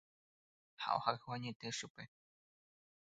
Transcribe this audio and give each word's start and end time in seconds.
Ha 0.81 0.95
ohayhu 0.99 1.33
añete 1.35 1.67
chupe. 1.81 2.03